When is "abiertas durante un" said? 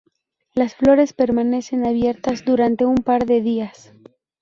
1.85-2.95